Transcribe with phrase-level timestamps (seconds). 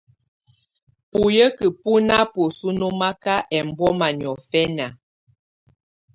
[1.11, 4.87] Buyǝ́ki bù na bǝsu nɔmaka ɛmbɔma niɔ̀fɛna.